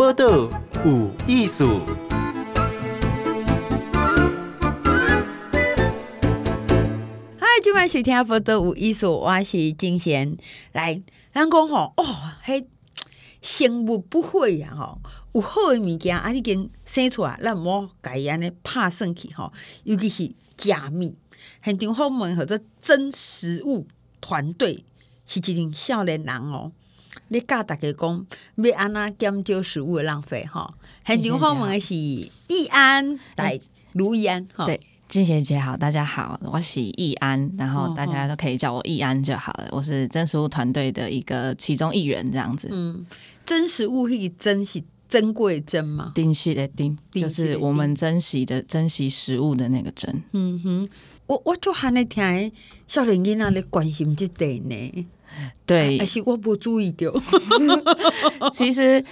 [0.00, 0.48] 报道
[0.82, 1.82] 有艺术。
[7.38, 10.38] 嗨，今晚收听报道有艺术，我是金贤。
[10.72, 11.02] 来，
[11.34, 12.04] 咱讲吼，哦，
[12.40, 12.66] 嘿，
[13.42, 14.98] 生物不会呀，吼，
[15.32, 19.52] 有好的物件啊，已经生出来，咱莫家己安尼拍算去吼，
[19.84, 21.14] 尤其是加密。
[21.62, 23.86] 现场访问或者真食物
[24.22, 24.82] 团队
[25.26, 26.72] 是一群少年人哦。
[27.28, 28.26] 你教大家讲
[28.56, 30.72] 要安怎减少食物的浪费哈？
[31.06, 33.58] 现场访问的是易安，来
[33.92, 34.64] 卢易安哈。
[34.64, 39.68] 对，金贤姐好，大家好，我是易安，然后大家都可以叫我易安就好了。
[39.72, 42.68] 我是真食物团队的一个其中一员，这样子。
[42.70, 43.04] 嗯，
[43.44, 46.12] 真食物是珍惜珍贵珍吗？
[46.14, 50.22] 珍惜的珍，就是我们珍惜的珍惜食物的那个珍。
[50.32, 50.88] 嗯哼，
[51.26, 52.52] 我我就还在听
[52.86, 55.06] 少年囡仔咧关心这点呢。
[55.66, 57.12] 对，还是我不注意掉。
[58.52, 59.04] 其实，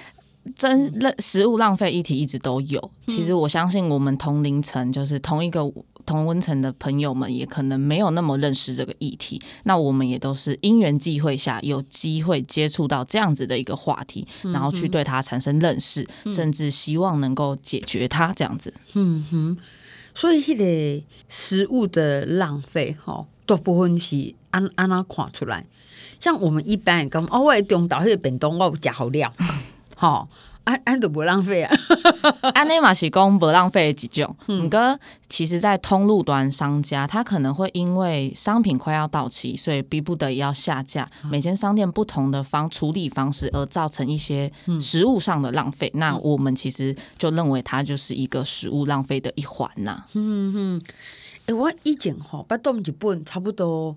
[0.54, 2.90] 真食物浪费议题一直都有。
[3.06, 5.60] 其实，我相信我们同龄层，就是同一个
[6.06, 9.40] 同温层的朋友们，也可能没有那么认识这个议题。
[9.64, 18.72] 那我们也都是因缘际会下，有机会接触到这样子的一个话题，然后去对它产生认识，甚至希望能够解决它这样子。
[18.94, 19.56] 嗯哼，
[20.14, 25.64] 所以，这个食物的浪费，哈，大部分是按按哪看出来？
[26.20, 29.32] 像我们一般讲，哦，我中岛迄个便当我有加好料，
[29.96, 30.28] 吼，
[30.64, 31.72] 安安都不浪费啊。
[32.54, 41.08] 安内嘛是讲不浪费的几种，嗯，哥，其实，在通路端商家，他可能会因为商品快要到期，所以逼不得已要下架。
[41.30, 45.88] 每间商店不同的方处理方式，而造成一些食物上的浪费。
[45.94, 50.04] 嗯、那我们其实就认为它就是一个食物浪费的一环呐。
[50.14, 50.82] 嗯哼，
[51.42, 53.96] 哎、欸，我以前吼，捌读一本差不多。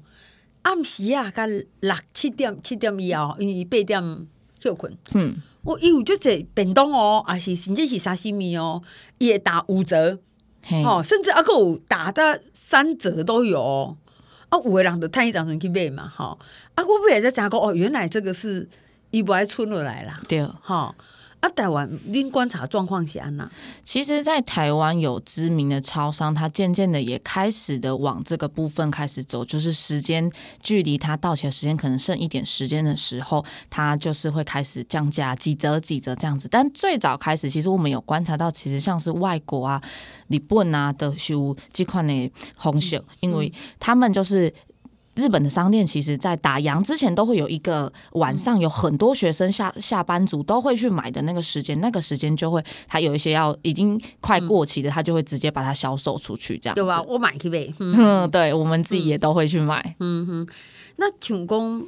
[0.63, 4.27] 暗时啊，甲六七点七点以后，因为八点
[4.59, 4.95] 休困。
[5.13, 8.81] 嗯，我伊有就这便当哦，还是甚至是沙西米哦，
[9.17, 10.19] 伊会打五折，
[10.85, 13.61] 哦，甚至啊个有打的三折都有。
[13.61, 13.97] 哦
[14.49, 16.37] 啊，有的人就趁伊当阵去买嘛，哈。
[16.75, 18.67] 啊，我不也在讲过哦，原来这个是
[19.09, 20.93] 伊不爱存落来啦，对，哈。
[21.41, 23.49] 啊，台湾您观察状况是安那？
[23.83, 30.31] 其实，在台湾有知名的超商，它渐渐的也开始的往这个部分开始走，就是时间
[30.61, 36.47] 距离它到期的时间可能剩一点时间的时候，它就是会开始降价几折几折这样子。
[36.47, 39.81] 但最早开始，其实我们有观察到，其实像是外国啊、
[40.27, 44.53] 日本啊的修这款的红色，因为他们就是。
[45.15, 56.81] 日本的商店其实，在打烊之前都会有一个晚上，有很多学生下下班族都会去买的那个时间，那个时间就会，他有一些要已经快过期的，他就会直接把它销售出去，这样子。
[56.81, 57.01] 对吧？
[57.01, 57.73] 我买去呗。
[57.79, 59.95] 嗯，对，我们自己也都会去买。
[59.99, 60.47] 嗯哼，
[60.95, 61.83] 那像讲，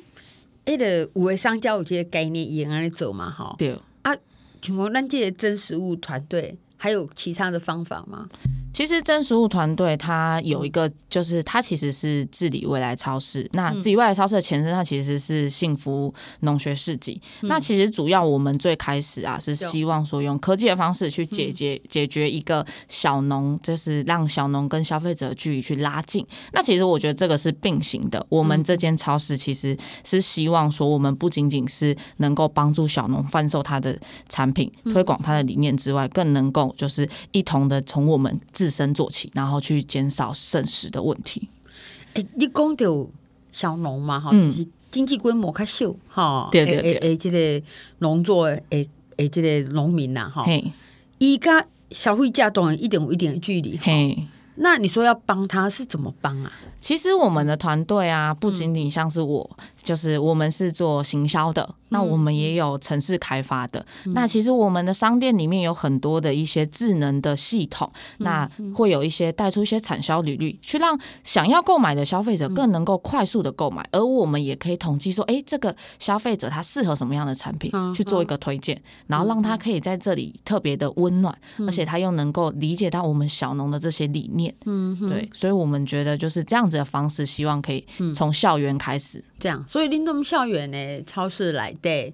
[0.65, 3.31] 哎的五位商家有这些概念也在走嘛？
[3.31, 4.13] 哈，对啊，
[4.61, 8.27] 像讲咱这些真实物团队还有其他的方法吗？
[8.73, 13.47] 其实真食物团队它有一个，就是它其实是治理未来超市。
[13.53, 17.21] 那治理未来超市的前身，它其实是幸福农学市集。
[17.41, 26.25] 那其实主要我们最开始啊，是希望说用科技的方式去解决解决一个小农，就是让小农跟消费者的距离去拉近。
[26.51, 28.25] 那其实我觉得这个是并行的。
[28.27, 33.95] 我们这间超市其实是希望说，我们不仅仅是能够帮助小农贩售他的
[34.27, 38.41] 产品、推广他的理念之外，更能够就是一同的从我们。
[38.62, 41.49] 自身做起，然后去减少剩食的问题。
[42.13, 43.07] 哎、欸，你讲到
[43.51, 47.65] 小农嘛，哈、嗯，就是经济规模较小，哈，对对对，哎，这个
[47.99, 48.85] 农作，哎
[49.17, 50.45] 哎，这个农民呐，哈，
[51.17, 54.27] 伊甲消费者当然一点有一点的距离，嘿。
[54.55, 56.51] 那你说要帮他是怎么帮啊？
[56.79, 63.85] 其实我们的团队啊，不仅仅像是我，嗯、就是我们是做行销的，嗯、那我们也有城市开发的。
[64.05, 73.87] 嗯、那其实我们的商店里面有很多的一些智能的系统，嗯、那会有一些带出一些产销履历，去让想要购买的消费者更能够快速的购买。
[73.91, 84.55] 而我们也可以统计说，哎，这个消费者他适合什么样的产品，去做一个推荐，然后让他可以在这里特别的温暖，而且他又能够理解到我们小农的这些理念。
[84.65, 89.65] 嗯，对，所以我们觉得就是这样子的方式，希望可以从校园开始，嗯、这样。
[89.73, 92.13] 所以恁东校园的超市来对，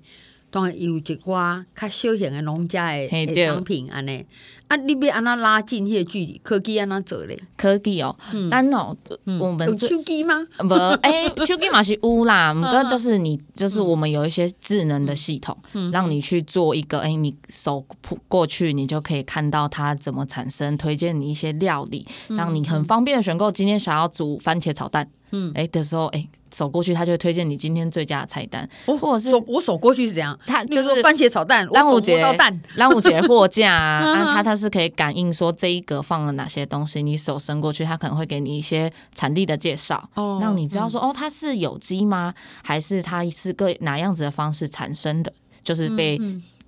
[0.50, 4.26] 当然有一寡较小型的农家的商品安尼。
[4.70, 4.76] 啊！
[4.78, 7.38] 你要安那拉近迄个距离，科技安那做咧？
[7.58, 8.16] 科技哦，
[8.52, 8.96] 咱哦，
[9.42, 10.46] 我们有手机吗？
[10.60, 15.58] 不，哎， 手机嘛是有啦，不过就是你，就是我们有一些智能的系统，
[15.92, 17.84] 让你去做一个，哎，你手
[18.30, 23.52] 过去，你就可以看到它怎么产生，推荐你一些料理，让你很方便的选购。
[23.52, 30.38] 今天想要煮番茄炒蛋，嗯，哎的时候，哎，走过去，他就会推荐你今天最佳的菜单，哦、或者是走我手过去是怎样？
[30.46, 42.34] 他就是番茄炒蛋，端午节到蛋，端午节货架啊， 他他是可以感应说这一格放了哪些东西，你手伸过去，他可能会给你一些产地的介绍，哦，让你知道说、嗯、哦，它是有机吗？
[42.64, 45.32] 还是它是个哪样子的方式产生的？
[45.64, 46.20] 就是被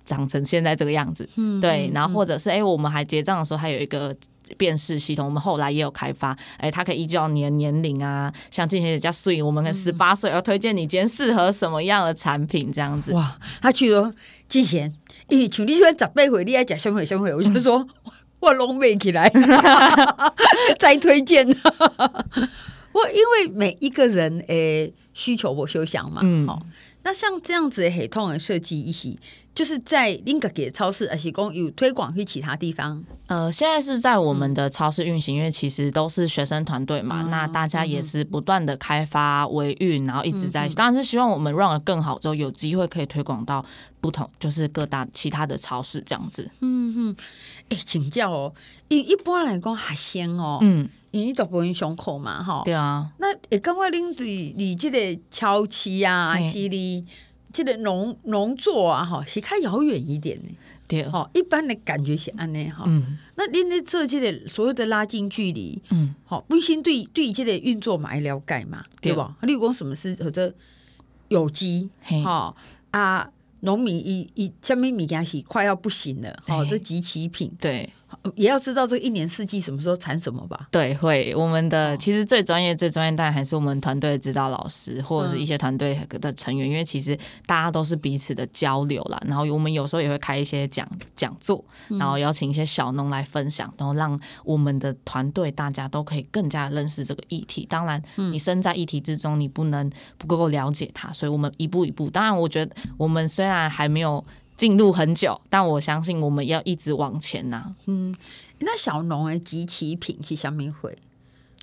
[0.04, 4.14] 长成现在这个样子，嗯、对，然后或者是哎，我们还结账的时候还有一个。
[4.56, 13.12] 辨识系统，我们后来也有开发，哎，它可以依照你的年龄啊，像这些比较岁，我们十八岁要推荐你今天适合什么样的产品，这样子。
[13.12, 14.12] 哇，他去了
[14.48, 14.92] 进贤，
[15.28, 17.86] 咦，像你说十八岁你爱吃什么什么，我就说
[18.40, 19.30] 我拢背起来，
[20.78, 21.46] 再推荐。
[22.92, 26.60] 我因为每一个人诶需求我休想嘛，嗯，好，
[27.02, 29.18] 那像这样子的系统的设计一起。
[29.54, 33.04] 就是在另个给超市，而且公有推广去其他地方。
[33.26, 43.62] 呃，现在是在我们的超市运行，因为其实都是学生团队嘛、嗯，那大家也是不断的开发维运，然后一直在、嗯，当然是希望我们 run 得更好，之后有机会可以推广到
[44.00, 46.50] 不同，就是各大其他的超市这样子。
[46.60, 47.16] 嗯哼，
[47.68, 48.54] 哎、欸，请教哦，
[48.88, 53.08] 一一般来讲海鲜哦，嗯，因为都不用上课嘛，哈，对啊。
[53.18, 57.06] 那诶，刚刚您对你即个超市啊，还是你？
[57.52, 60.48] 即个农农作啊，哈，是较遥远一点的，
[60.88, 62.84] 对，吼，一般的感觉是安尼哈。
[62.86, 69.36] 嗯，那恁咧做即个所有的拉近距离，嗯，好，本身对对即个运作蛮了解嘛，对吧？
[69.42, 70.50] 例如讲什么是或者
[71.28, 72.56] 有机，哈
[72.90, 73.30] 啊，
[73.60, 77.86] 农民一一下面物件是快要不行了，吼，这即期品，对。
[78.36, 80.68] 也要知道这一年四季什么时候产什么吧？
[80.70, 89.20] 对，会我们的其实最专业、最专业，当然还是我们团队的指导老师或者是一些团队的成员，因为其实大家都是彼此的交流啦。
[89.26, 97.66] 然后我们有时候也会开一些讲讲座，然后邀请一些小农来分享，然后让我们的团队大家都可以更加认识这个议题。
[97.68, 102.08] 当然，你身在议题之中，你不能不够够了解它，所以我们一步一步。
[102.08, 104.24] 当然，我觉得我们虽然还没有。
[104.62, 107.74] 进入很久，但我相信我们要一直往前呐、啊。
[107.86, 108.14] 嗯，
[108.60, 110.96] 那小农的集齐品是什么会？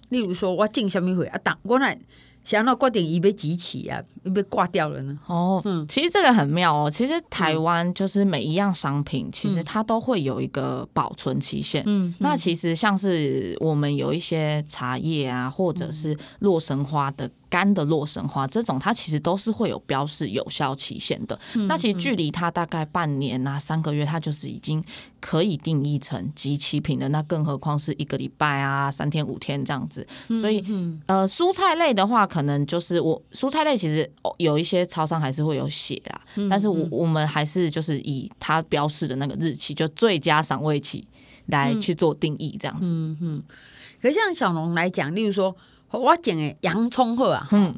[0.10, 1.40] 例如说我进什么会啊？
[1.42, 1.98] 当我来
[2.44, 5.18] 想到挂点已被集齐啊，已被挂掉了呢？
[5.28, 6.92] 哦，嗯，其实这个很妙哦。
[6.92, 11.82] 其实台湾就是每一样商品，嗯、其实它都会有一个保存期限。
[11.86, 17.32] 嗯，那其实像是我们有一些茶叶啊，或者是洛神花的。
[17.50, 21.38] 干的洛神花这种，它其实都是会有标示有效期限的。
[21.56, 24.84] 嗯、那其实距离它大概半年啊、三个月，它就是已经
[25.20, 27.10] 可以定义成即期品的。
[27.10, 30.08] 那更何况是一个礼拜啊、三天五天这样子。
[30.40, 30.64] 所以，
[31.08, 36.22] 呃，蔬菜类的话，可能就是我蔬菜类其实有一些超商还是会有写啊。
[36.50, 41.04] 但是我我们还是就是以它标示的那个日期，就最佳赏味期
[41.48, 42.94] 来去做定义这样子。
[42.94, 43.44] 嗯嗯。
[44.02, 45.56] 可是像小龙来讲，例如说。
[45.92, 47.74] 我讲诶，洋葱好啊，嗯，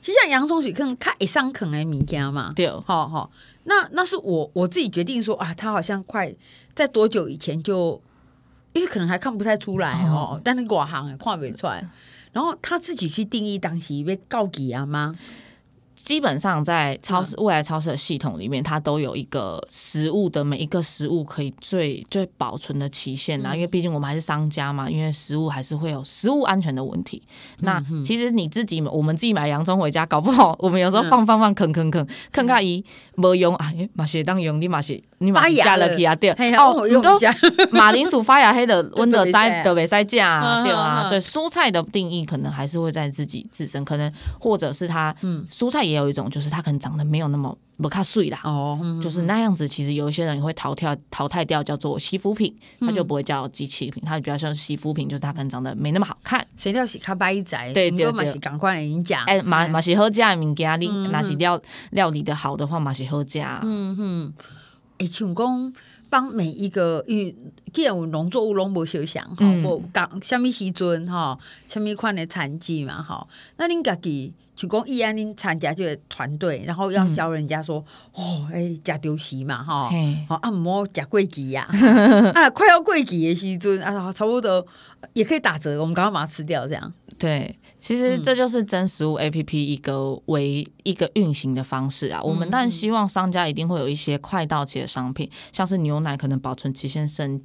[0.00, 3.30] 其实像洋葱是可能看一上啃的物件嘛，对，好好，
[3.64, 6.34] 那那是我我自己决定说啊，它好像快
[6.74, 8.00] 在多久以前就，
[8.72, 11.84] 因为可能还看不太出来哦，嗯、但是外行也看不出来，
[12.32, 15.16] 然后他自己去定义当时被告给啊吗？
[15.96, 23.54] 基本上在超市、未来超市的系统里面，它都有一个食物的每一个食物可以最最保存的期限啦。
[23.54, 27.20] 因为毕竟我们还是商家嘛，因为食物还是会有食物安全的问题。
[27.60, 32.84] 那其实你自己，我们自己买洋葱回家，搞不好我们有时候放放放啃啃啃啃到伊
[33.16, 36.14] 没用，啊，嘛是当用，你嘛是你马上加了去啊？
[36.14, 37.18] 对哦，你都
[37.72, 41.08] 马铃薯发芽黑的温的栽的袂使食啊， 对啊。
[41.08, 45.96] 所以蔬菜的定义可能还是会在自己自身，可能或者是它嗯，蔬菜也。
[45.96, 49.68] 也有一种，就是它可能长得没有那么不卡碎啦，哦、嗯，就是那样子。
[49.68, 56.46] 其实有一些人也会淘汰淘汰掉，叫做洗肤品，它就不会叫机器品，它比较像洗肤品，就是它可能长得没那么好看。
[56.56, 57.72] 谁料是卡白仔？
[57.74, 59.22] 对对对，赶快人讲。
[59.24, 63.60] 哎，马马是好价的物件，你那是料料理的好的话，马是好价。
[63.64, 64.32] 嗯哼，
[64.98, 65.72] 哎，像讲
[66.08, 67.36] 帮每一个，因为
[67.72, 74.34] 既然有农作物拢无休想吼，无讲什物时阵吼，什物款的产季嘛吼，那恁家己。
[74.56, 77.84] 就讲伊安恁参加这个团队，然后要教人家说，
[78.16, 79.90] 嗯、哦，哎，食丢席嘛，吼，
[80.26, 81.68] 好啊，毋好食过期呀，
[82.34, 84.66] 啊，快要过期的时阵啊，差不多
[85.12, 86.90] 也可以打折，我们赶快把它吃掉，这样。
[87.18, 92.20] 对，其实这就是真食物 APP 一个为一个运行的方式啊。
[92.22, 97.40] 嗯、我们当然希望商家一定会有一些快到期的商品，像是牛奶，可能保存期限剩。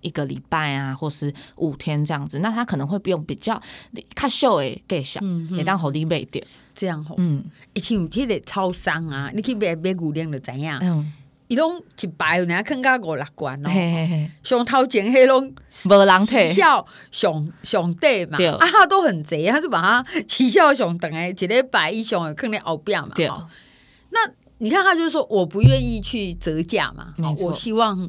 [0.00, 3.62] 一个礼拜啊，或是五天这样子，那他可能会用比较
[4.16, 6.42] 较小的价钱，也当好利买掉，
[6.74, 7.14] 这样好。
[7.18, 10.80] 嗯，以前有这个超商啊，你去买买牛奶就知样。
[10.82, 11.12] 嗯，
[11.52, 13.68] 伊拢一排，人家坑加五六罐哦。
[13.68, 15.54] 嘿嘿嘿，上头前迄拢
[15.84, 23.10] 无人退，笑上上底嘛，啊，他都很贼，他就把它起笑上等诶，一个摆一上坑在后边嘛。
[23.14, 23.28] 对，
[24.08, 24.20] 那
[24.58, 27.12] 你看他就是说，我不愿意去折价嘛，
[27.44, 28.08] 我希望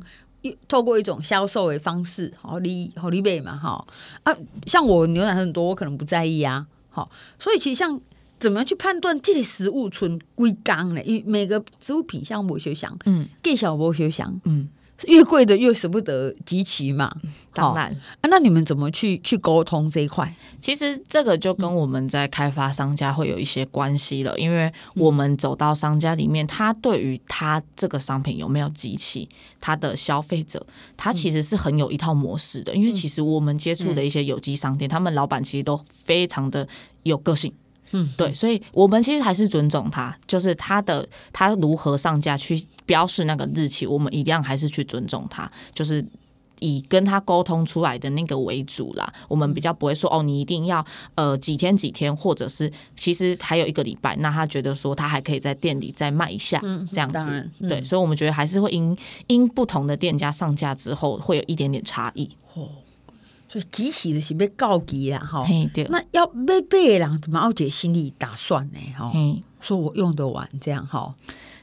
[0.69, 3.85] 透过一种销售的方式，好利好利倍嘛，哈
[4.23, 4.33] 啊，
[4.65, 7.99] 像我牛奶很多，我可能不在意啊，好，所以其实像。
[8.43, 11.01] 怎么去判断这食物存归缸呢？
[11.03, 14.67] 因为每个植物品项我就想，嗯，更小我就想，嗯，
[15.07, 17.15] 越贵的越舍不得集齐嘛。
[17.53, 20.35] 当然啊，那你们怎么去去沟通这一块？
[20.59, 29.29] 其实这个就跟我们在开发商家会有一些关系了，因为我们走到商家里面，他对于他这个商品有没有集齐，
[29.61, 30.65] 他的消费者
[30.97, 32.75] 他其实是很有一套模式的。
[32.75, 36.67] 因为其实我们接触的一些有机商店，他们老板其实都非常的
[37.03, 37.53] 有个性。
[37.93, 46.05] 嗯，对，所以我们其实还是尊重他，就是他的他如何上架去标示那个日期，我们一样还是去尊重他，就是
[46.59, 49.13] 以跟他沟通出来的那个为主啦。
[49.27, 50.85] 我们比较不会说哦，你一定要
[51.15, 58.97] 呃几天几天，或者是其实还有一个礼拜，那他觉得说他还可以在店里再卖一下，嗯，这样子，嗯、对，所以我们觉得还是会因
[59.27, 62.29] 因不同的店家上架之后会有一点点差异。
[62.55, 62.67] 哦
[63.53, 65.45] 所以集齐的是要告急啦，哈。
[65.89, 68.79] 那要被被的人怎么要有心理打算呢？
[68.97, 69.11] 哈，
[69.61, 71.13] 说我用得完这样哈。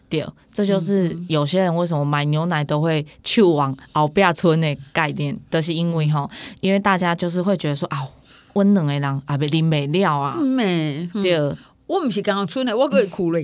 [0.09, 6.31] 对，这就是有些人为什么买牛奶都会去往后壁村的概念，都、就是因为哈，
[6.61, 8.09] 因为大家就是会觉得说啊，
[8.53, 11.53] 温暖的人啊，别啉没料啊，没对。
[11.91, 13.41] 我不是刚刚出来，我可以哭了，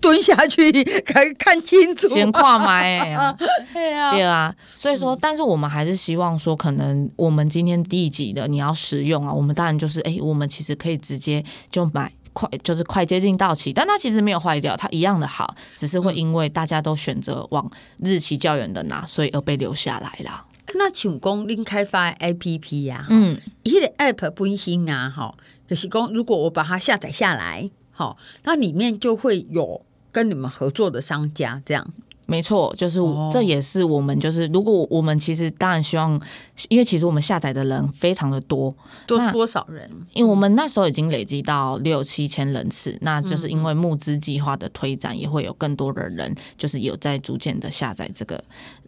[0.00, 0.70] 蹲下去
[1.04, 3.36] 看看清楚，先挂麦 啊，
[3.72, 20.46] 对啊，所以说，但是我们还是希望说，可能我们今天第几的你要使用啊，我们当然就是，哎，我们其实可以直接就买快，就是快接近到期，但它其实没有坏掉，它一样的好，只是会因为大家都选择往日期较远的拿，所以而被留下来了。
[20.76, 25.34] 那请公另开发 APP 呀，嗯，一个 App 本身啊，哈。
[25.68, 31.90] 可是说，如果我把它下载下来，好，那里面就会有跟你们合作的商家，这样。
[32.26, 32.98] 没错，就是
[33.30, 36.18] 这也是我们就是，如果我们其实当然希望，
[36.68, 38.74] 因为其实我们下载的人非常的多，
[39.06, 39.90] 多多少人？
[40.12, 48.42] 因为我们那时候已经累积到六七千人次，那就是因为募资计划的推展，也会有更多的人就是有在逐渐的下载这个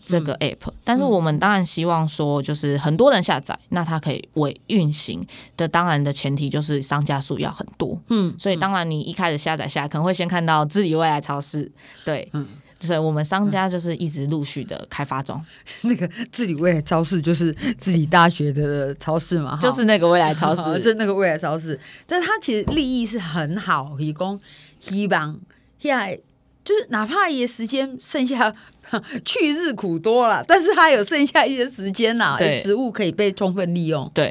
[0.04, 0.72] 这个 app。
[0.82, 5.22] 但是我们当然希望说，就是很多人下载，那它可以为运行
[5.56, 8.00] 的，当然的前提就是商家数要很多。
[8.08, 11.70] 嗯，所以当然你一开始下载下来，可能会先看到自己未来超市，
[12.04, 12.46] 对，嗯。
[12.78, 15.42] 就是我们商家就是一直陆续的开发中，
[15.84, 21.78] 那个自己未来超市就是自己大学的超市嘛，就是那个未来超市， 就是那个未来超市。
[22.06, 24.38] 但是它其实利益是很好，提供
[24.78, 25.38] 希望。
[25.78, 26.18] 现在
[26.64, 28.52] 就是哪怕一些时间剩下
[29.24, 34.10] 去日苦多了，但是它有剩下一些时间啦，食物可以被充分利用。
[34.12, 34.30] 对，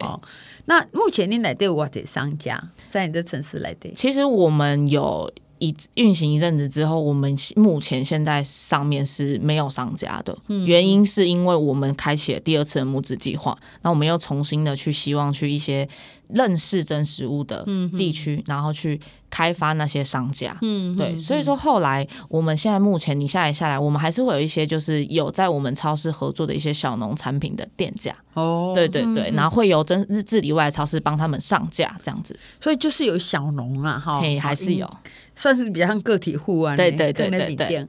[0.66, 5.32] 那目前你来对我的商家在你的城市来对，其实我们有。
[5.60, 15.88] 一运行一阵子之后，我们目前现在上面是没有商家的，原因是因为我们开启了第二次的募资计划，那我们又重新的去希望去一些
[16.30, 17.66] 认识真实物的
[17.98, 34.90] 地区，然后去开发那些商家，嗯，对，所以说后来我们现在目前你下来下来，我们还是会有一些就是有在我们超市合作的一些小农产品的店家，哦，对对对，然后会有真日治理外超市帮他们上架这样子，所以就是有小农啊，哈，嘿，还是有。
[35.38, 37.88] 算是比较像个体户啊，对对对对对，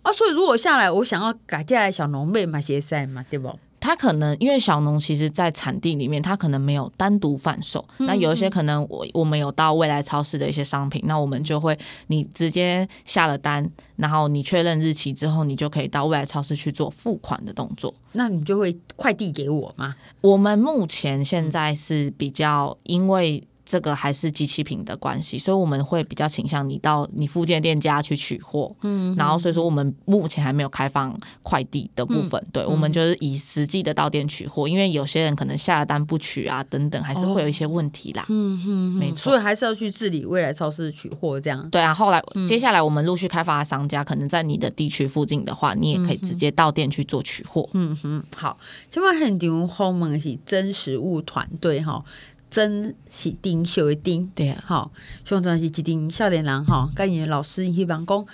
[0.00, 3.48] 啊，所以如果下来，我想要改价来小农妹嘛，些菜嘛，对不？
[3.86, 7.84] 他可能因为小农其实，在产地里面，他可能没有单独贩售。
[7.98, 11.78] 嗯、那有一些可能，我我们有到未来超市的一些商品，那我们就会，
[12.08, 17.94] 你直接下了单，然后你确认日期之后，你就可以到未来超市去做付款的动作。
[18.10, 19.94] 那你就会快递给我吗？
[20.20, 23.46] 我们目前现在是比较因为。
[23.66, 41.68] 这个还是机器品的关系，所以我们会比较倾向你到你附近店家去取货，嗯，然后所以说我们目前还没有开放快递的部分，嗯、对，我们就是以实际的到店取货，因为有些人可能下了单不取啊，等等，还是会有一些问题啦，嗯嗯，没错，所以还是要去治理未来超市取货这样。
[41.70, 47.68] 对啊，后来接下来我们陆续开发的商家，可能在你的地区附近的话，你也可以直接到店去做取货。
[47.72, 48.56] 嗯哼，好，
[48.88, 52.04] 今晚很牛后门是真实物团队哈。
[52.50, 54.90] 真是丁小的丁，对啊，好，
[55.24, 58.26] 上段是一丁少年人哈，跟伊老师希望讲，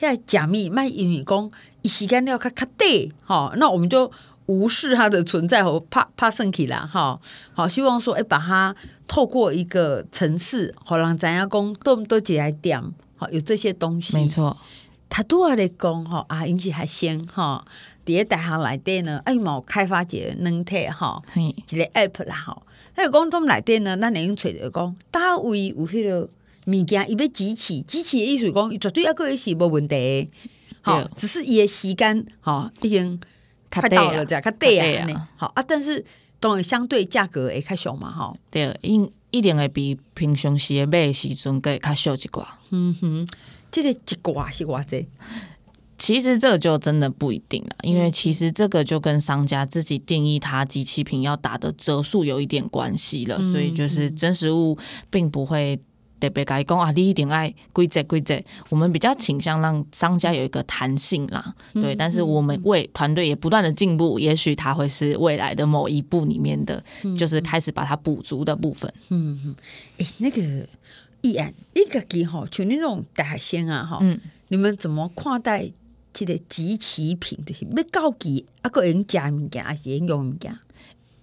[0.00, 1.50] 遐假米卖因为讲，
[1.82, 2.90] 伊时间了较较短，
[3.24, 4.10] 吼，那我们就
[4.46, 7.20] 无视它的存在和怕怕生气啦，吼，
[7.52, 8.74] 好，希望说，哎，把它
[9.06, 12.82] 透过一个层次，好让咱家讲都都起来点，
[13.16, 14.56] 好，有这些东西，没错。
[15.10, 17.64] 他都还在讲吼啊，因是学生吼，
[18.08, 22.62] 伫咧大学内底呢，哎嘛开发一个软体吼，一个 app 啦吼。
[22.96, 26.28] 那个讲中内底呢，咱会用揣着讲，大位有迄个
[26.64, 30.30] 物件，伊要支持，支持的意思讲，伊绝对抑个是无问题。
[30.80, 33.20] 好，只是伊的时间吼已经
[33.70, 36.02] 快到了，这样较短啊，好啊，但是
[36.40, 38.34] 当然相对价格会较俗嘛，吼。
[38.50, 42.46] 对，因一定会比平常时买的时阵会较俗一寡。
[42.70, 43.28] 嗯哼。
[43.70, 45.06] 即个一寡是偌济，
[45.98, 54.78] 其实这个就真的不一定了，因为其实这个就跟商家自己定义他即期品要打的折数有一点关系了，所以就是真实物
[55.10, 55.78] 并不会
[56.20, 66.82] 特别改讲啊，你一定爱规则规则，我们比较倾向让商家有一个弹性啦，对，但是我们为团队也不断的进步，也许它会是未来的某一步里面的，
[67.18, 68.92] 就是开始把它补足的部分。
[69.10, 69.56] 嗯嗯，
[69.98, 70.66] 哎，那个。
[71.20, 74.16] 一案一个机吼，像那种大学生啊哈，嗯、
[74.50, 75.68] 你们怎么看待
[76.18, 77.38] 这个即期品？
[77.46, 80.52] 就是要高级啊，个人加物件还是用物件？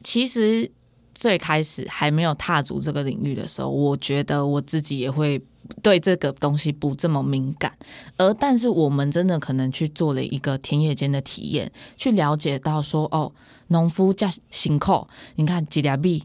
[0.01, 0.71] 其实
[1.13, 5.41] 最开始还没有踏足这个领域的时候，我觉得我自己也会
[5.81, 7.77] 对这个东西不这么敏感。
[8.15, 13.33] 而但是我们真的可能去做了一个田野间的体验，去了解到说，哦，
[13.67, 16.23] 农夫加辛苦，你看几两币。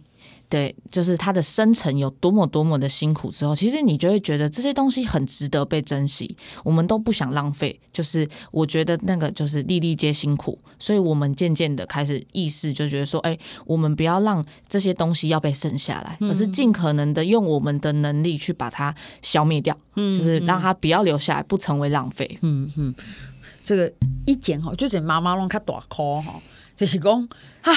[0.51, 7.81] 对，就是它的生成有多么多么的辛苦之后，其实你就会觉得这些东西很值得被珍惜，我们都不想浪费。
[7.93, 18.93] 就是我觉得那个就是粒粒皆辛苦，所以我们渐渐的开始意识，就觉得说，哎，我们不要让这些东西要被剩下来，而是尽可能的用我们的能力去把它
[19.23, 22.39] 消灭掉，嗯，就是让它不要留下来，不成为浪费。
[22.43, 22.93] 嗯嗯，
[23.63, 23.93] 这个
[24.27, 26.43] 一剪哈，就是妈妈拢较大颗哈，
[26.77, 27.23] 就是讲
[27.63, 27.73] 啊，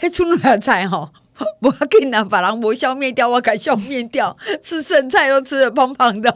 [0.00, 1.12] 那春来菜哈。
[1.60, 4.36] 不要紧啊，把人不消灭掉，我敢消灭掉。
[4.62, 6.34] 吃剩菜都吃得胖胖的，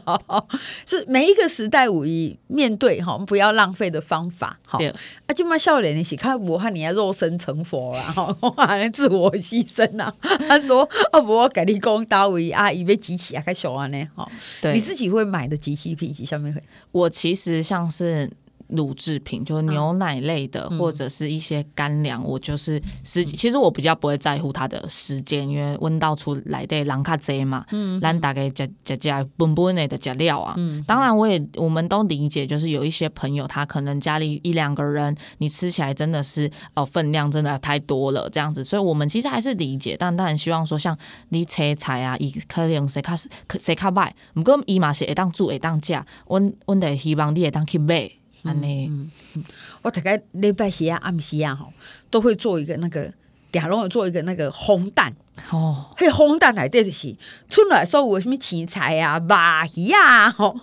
[0.87, 4.59] 是每一个时代五一面对哈，不要浪费的方法。
[4.65, 4.89] 好对，
[5.27, 10.13] 啊，就嘛笑脸的是看我和你要肉身成佛了哈， 还能自我牺牲啊。
[10.49, 14.29] 他说：“哦，不，我改立功，大卫阿姨被集齐啊，开小安呢。”哈，
[14.61, 18.31] 对，你自己会买的即期品上面会，我其实像是。
[18.73, 40.97] 乳制品，就是牛奶类的，嗯、或者是一些干粮，我就是时，其实我比较不会在乎它的时间，因为温到出来的人较济嘛，嗯，咱大概食食食本本的的食料啊，嗯，当然我也我们都理解，就是有一些朋友他可能家里一两个人，你吃起来真的是哦分量真的太多了这样子，所以我们其实还是理解，但当然希望说像
[41.29, 43.15] 你切菜啊，伊可能谁卡
[43.61, 45.93] 谁卡买，不过伊嘛是会当煮会当食，
[46.27, 48.11] 阮阮得希望你会当去买。
[48.45, 49.45] 安尼、嗯嗯，
[49.83, 51.73] 我大概礼拜时啊、暗时啊，吼，
[52.11, 53.13] 都会做一个那个，
[53.51, 55.15] 顶下拢有做一个那个烘蛋。
[55.51, 55.87] 哦。
[55.97, 57.15] 迄烘蛋内底就是
[57.49, 59.37] 出来时候有什么青菜啊、肉
[59.77, 60.59] 鱼啊，吼，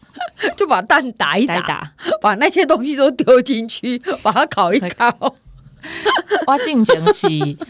[0.56, 5.34] 就把蛋打一打，打把那些东西都丢进去，把它烤一烤。
[6.46, 7.26] 我进前是，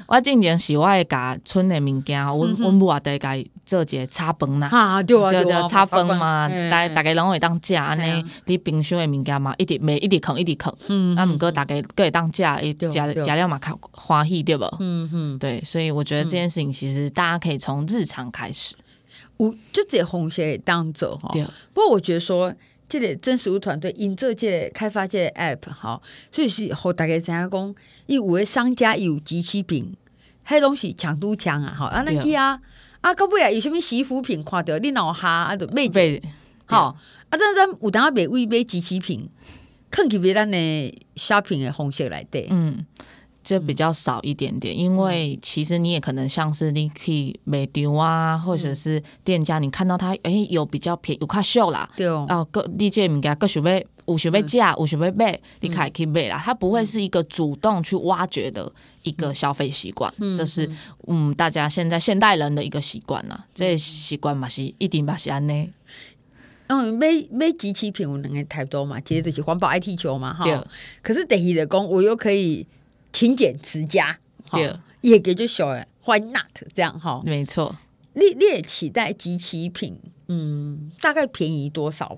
[0.07, 14.65] 我进前是我会甲村的物件，阮阮母也得甲做一个炒饭啦，啊对啊对啊，炒饭嘛，大大家拢会当食安尼，你冰箱的物件嘛，一直没一直啃一直啃，嗯，啊毋过大家各会当食，食食了嘛较欢喜对不？
[14.81, 18.75] 嗯嗯，对，所以我觉得这件事情其实大家可以从日常开始，
[19.37, 21.31] 我就这红鞋当做哈，
[21.73, 22.55] 不过我觉得说。
[22.89, 25.99] 这个真实物团队因这个开发这个 app 哈，
[26.31, 29.97] 所以是和大家知影讲，伊有的商家有机器品，
[30.47, 32.61] 迄东西强都强啊，哈啊那去啊
[33.03, 34.79] 啊，到尾啊有啥物洗肤品看到？
[34.79, 36.23] 你脑哈啊就买一
[36.65, 36.97] 好啊，
[37.29, 39.29] 但咱有当啊买未买即期品，
[39.91, 40.57] 肯去买咱的
[41.17, 42.87] shopping 的方式来对，嗯。
[43.45, 56.41] 就比较少一点点，因为其实你也可能像是你可以卖场啊，或者是店家，你看到他诶有比较便宜，有较俗啦，对哦，哦，各你这物件各想要有想要价，有想要买，你可以去买啦。
[56.45, 60.71] 它不会是一个主动去挖掘的一个消费习惯，这是
[61.07, 63.47] 嗯大家现在现代人的一个习惯啦。
[63.55, 65.71] 这习惯嘛是一定嘛是安尼。
[66.67, 70.45] 嗯，买买即期品有两个态度嘛，其实就是环保爱地球嘛哈。
[70.45, 70.59] 对
[71.03, 72.67] 可是等于的讲，我又可以。
[73.15, 74.19] 勤俭持家，
[74.53, 77.21] 对，也给就小哎，Why not 这样哈？
[77.27, 77.77] 没错，
[78.15, 82.17] 你你也期待即期品，嗯，大概便宜多少？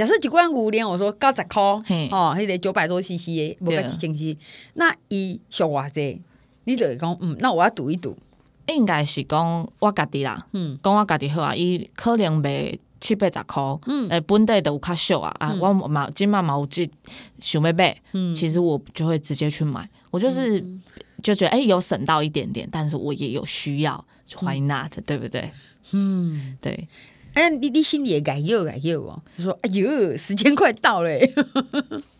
[0.00, 2.08] 假设一罐五年，我说九十块，嘿。
[2.10, 4.34] 哦，还得九百多 CC 的，不够几千 CC，
[4.72, 6.00] 那一小娃子，
[6.64, 8.16] 你就会讲，嗯，那我要赌一赌，
[8.68, 16.88] 应该是讲我家己啦，嗯，讲我家己好啊，伊可能卖七八十块，嗯，诶，本地都有较俗啊，啊，我嘛今嘛嘛有这
[17.38, 19.86] 想要买，嗯，其实我就会直接去买。
[20.10, 20.64] 我就是
[21.22, 24.02] 就觉得哎、欸，有省到一点点，但是我也有需要
[24.40, 24.98] ，Why not？
[25.04, 25.50] 对不对？
[25.92, 26.88] 嗯，对。
[27.34, 31.10] 哎，你你心里也改又改又哦，就说哎呦，时间快到了。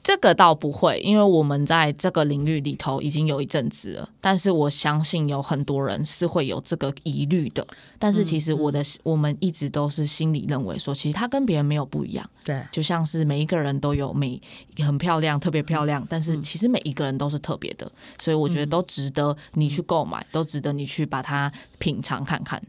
[0.02, 4.08] 这个倒不会，因为我们在这个领域里头已经有一阵子了。
[4.20, 7.64] 但是我相信有很多人是会有这个疑虑的。
[7.98, 12.28] 但是其实我的、嗯、我们一直都是心里认为说，其实他跟别人没有不一样。
[12.42, 14.40] 对，就像是每一个人都有美
[14.78, 16.04] 很漂亮，特别漂亮。
[16.08, 22.60] 但是其实每一个人都是特别的，所以我觉得都值得你去购买，都值得你去把它品尝看看。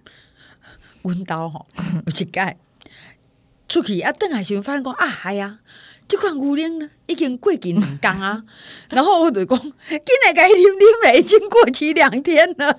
[1.04, 1.66] 温刀哈，
[2.06, 2.58] 有一盖
[3.68, 5.60] 出去啊，等下时发现讲啊，哎呀。
[6.08, 8.44] 即款牛奶呢，已经过期两天啊，
[8.90, 12.78] 然后我就讲，今日该啉啉已经过期两天了。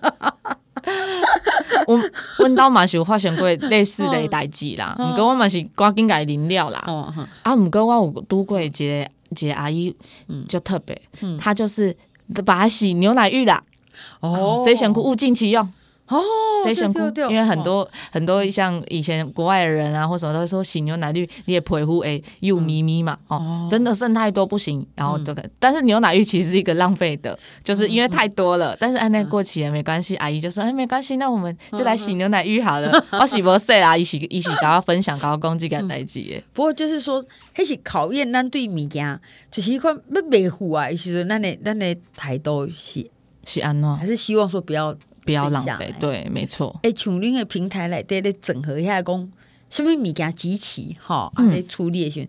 [1.86, 1.98] 我
[2.36, 6.84] 阮兜嘛是有发生过类似的代志啦， 毋过我嘛是赶紧该啉了啦。
[6.86, 9.96] 哦、啊，毋过我有拄过一个一个阿姨，
[10.46, 11.96] 就特别，嗯、她就是
[12.44, 13.64] 把它洗牛奶浴啦，
[14.20, 15.72] 哦，洗身躯物尽其用。
[16.08, 16.20] 哦，
[16.64, 17.10] 谁选过？
[17.30, 28.74] 因为很多、哦、很多像以前国外的人啊，或什么都会说洗牛奶浴，你也陪护诶又咪咪嘛，哦，哦真的剩太多不行，然后这个，嗯、但是牛奶浴其实是一个浪费的，就是因为太多了。
[28.74, 32.90] 嗯、但是按那过期也没关系，阿姨就说哎没关系，那我们就来洗牛奶浴好了。
[33.10, 36.42] 嗯、 我洗不碎啊，一起一起跟他分享，跟他攻击，跟他代志。
[36.52, 39.18] 不过就是说，还是考验咱对物件，
[39.50, 43.08] 就是一块要维护啊，其实咱的咱的态度是
[43.46, 44.94] 是安怎，还是希望说不要。
[45.24, 46.78] 不要浪费，对，没错。
[46.82, 49.32] 哎，像恁个平台来，得来整合一下，讲
[49.70, 52.28] 什么物件集齐，哈，来处理一些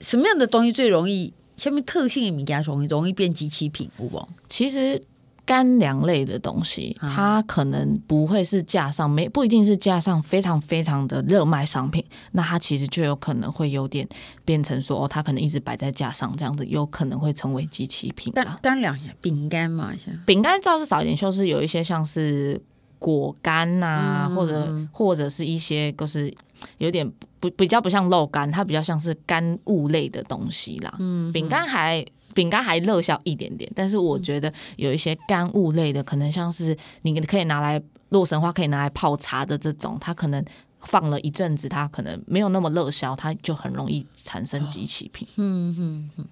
[0.00, 4.28] 什么样的东西最容易，什么特性的物件容易容易变集齐品，有无？
[4.48, 5.00] 其实。
[5.46, 12.02] 干粮类的东西，它可能不会是架上没不一定是架上非常非常的热卖商品，
[12.32, 14.08] 那它其实就有可能会有点
[14.44, 18.32] 变成说哦，它可能一直摆在架上这样子，有可能会成为机器品。
[18.32, 19.92] 干干粮饼干嘛，
[20.24, 22.60] 饼干倒是少一点，就是有一些像是
[22.98, 26.32] 果干呐、啊，嗯、或者或者是一些就是
[26.78, 27.06] 有点
[27.38, 30.96] 不比较不像肉干，它比较像是干物类的东西啦。
[30.98, 32.02] 嗯，饼干还。
[32.34, 40.44] 饼干还热销一点点，但是我觉得有一些干物类的，可能像是你可以拿来洛神花，可以拿来泡茶的这种，它可能
[40.80, 45.26] 放了一阵子，它可能没有那么热销，它就很容易产生机器品。
[45.36, 46.26] 嗯嗯嗯，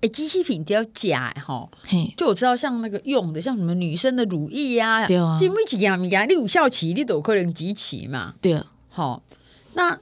[0.00, 1.68] 哎，即期品都要假哈，
[2.16, 8.34] 就我知道像那个用的，像什么女生的乳液呀，对啊，这每几样物件你有效期，你都有可能即期嘛。
[8.40, 9.22] 对，好，
[9.74, 9.98] 那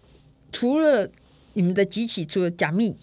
[0.51, 1.11] 除了
[1.53, 2.97] 你们的即期，除了假蜜。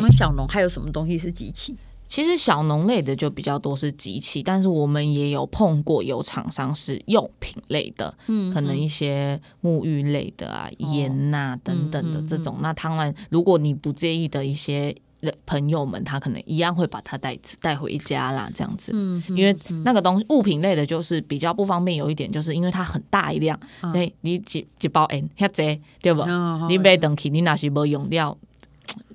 [0.00, 1.74] 那小农还有什么东西是机器？
[2.06, 12.54] 其实小农类的就比较多是机器，但是我们也有碰过有厂商是用品类的，嗯，可能一些沐浴类的啊、盐呐、等等的这种。
[12.54, 14.96] 嗯嗯嗯、那当然，如果你不介意的一些
[15.44, 18.92] 朋友们，他可能一样会把它带带回家啦，这样子。
[18.94, 21.98] 嗯，嗯因为那个东西物品类的，就是比较不方便。
[21.98, 26.22] 有一点就是因为它很大一辆，所以、哦、你几几包盐遐济，对不？
[26.22, 28.34] 哦、你买东去，你那是没用掉。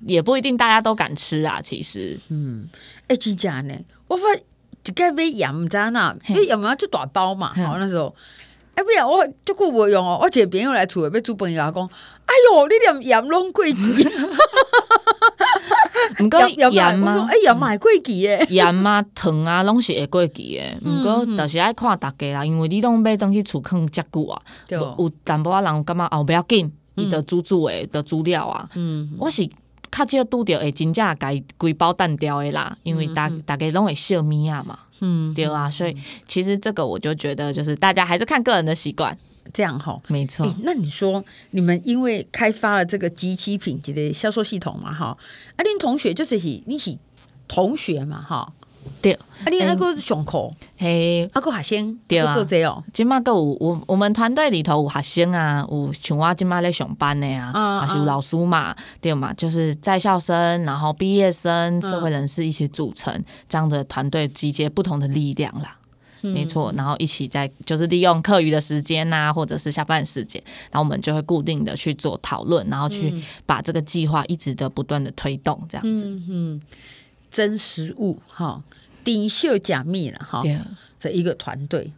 [0.06, 2.68] 也不一定大家都敢吃啊，其实，嗯，
[3.02, 3.74] 哎、欸，真假呢？
[4.06, 8.14] 我发一个买盐渣呢，因为盐嘛就大包嘛，好嘿那时候，
[8.74, 11.84] 哎、欸，不要我就顾不用哦，我姐朋友来厝里要煮饭，牙讲，
[12.26, 13.80] 哎呦，你连盐拢贵几？
[16.20, 18.46] 唔过盐嘛，哎呀，买贵几耶？
[18.50, 20.76] 盐啊，糖啊，拢是会贵几诶。
[20.84, 29.48] 唔过就是爱看大家啦，因为你拢买东西储放遮久啊，对有淡薄仔人感觉后不要紧，伊的煮煮诶的煮料啊，嗯，我是。
[29.94, 39.16] 较少拄着会真正家规包蛋掉的啦，因为大大家拢会笑咪啊嘛，嗯，对啊，所以其实这个我就觉得，就是大家还是看个人的习惯，
[39.52, 40.54] 这样哈，没错、欸。
[40.64, 45.16] 那你说你们因为开发了这个机器品级的销售系统嘛，哈，
[45.56, 46.98] 啊，恁同学就是你是
[47.46, 48.52] 同学嘛，哈。
[49.04, 52.82] 对，啊，你那个是上课，嘿，啊，个学生，对啊，做这哦。
[52.90, 65.76] 今麦个有我我们团队里头有学生啊，有像我今麦在上班的啊，还是有老师嘛，对嘛，就是在校生，然后毕业生、社会人士一起组成这样的团队，集结不同的力量啦，
[66.22, 66.72] 没错。
[66.74, 73.12] 然后一起在就是利用课余的时间呐，或者是下班时间，然后我们就会固定的去做讨论，然后去
[73.44, 76.06] 把这个计划一直的不断的推动，这样子。
[76.30, 76.58] 嗯，
[77.30, 78.62] 真实物哈。
[79.04, 80.42] 丁秀假密了哈，
[80.98, 81.92] 这一个团队，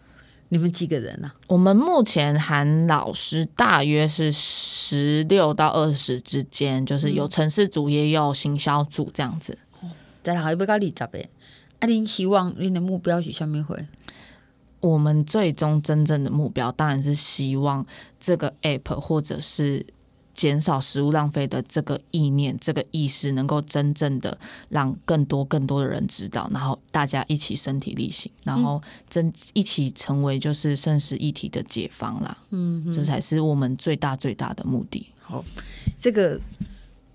[0.48, 1.34] 你们几个人呢、啊？
[1.46, 9.56] 我们目前含老师大约是十六到二十之间，就是有城市组也有行销组这样子。
[10.22, 11.30] 再来一杯咖喱杂呗。
[11.78, 13.62] 啊，您希望您的目标是什么？
[13.62, 13.86] 会？
[14.80, 17.84] 我们最终真正的目标当然是希望
[18.20, 19.84] 这个 app 或者是
[20.36, 32.36] 减少食物浪费的这个意念、这个意识，能够真正的让更多更多的人知道，然后大家一起身体力行，然后真一起成为就是剩食一体的解放啦。
[32.50, 35.08] 嗯，这才是我们最大最大的目的。
[35.22, 35.42] 好，
[35.98, 36.38] 这个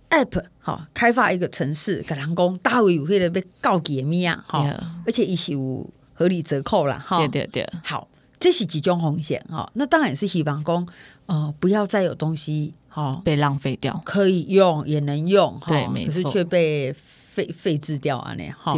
[0.09, 4.65] app 好，开发一个城市，给人工大卫有会的被告解密啊，好，
[5.05, 6.97] 而且一起有合理折扣啦。
[6.97, 8.07] 哈，对对对，好。
[8.39, 10.83] 这是几种风险哈，那当然也是希望说，
[11.27, 18.75] 呃，不要再有东西哈被浪费掉，可以用也能用，对，没错，可是却被废废置掉啊那哈。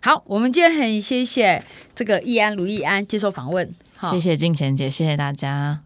[0.00, 1.62] 好，我们今天很谢谢
[1.94, 3.68] 这个易安卢易安接受访问，
[4.10, 5.80] 谢谢静贤姐，谢谢大家。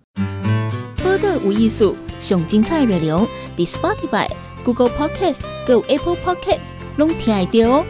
[1.02, 4.30] 播个无艺术，上精彩内容，The Spotify、
[4.64, 7.84] Google Podcast、Go Apple Podcasts，拢听得到哦。